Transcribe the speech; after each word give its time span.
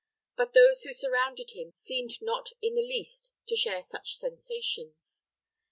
But 0.35 0.55
those 0.55 0.81
who 0.81 0.93
surrounded 0.93 1.51
him 1.51 1.71
seemed 1.73 2.23
not 2.23 2.49
in 2.59 2.73
the 2.73 2.81
least 2.81 3.35
to 3.47 3.55
share 3.55 3.83
such 3.83 4.17
sensations. 4.17 5.25